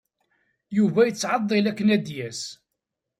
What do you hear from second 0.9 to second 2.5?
yettɛeḍḍil akken ad d-yas.